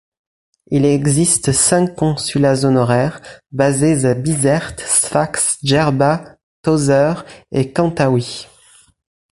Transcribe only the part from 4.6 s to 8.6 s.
Sfax, Djerba, Tozeur et Kantaoui.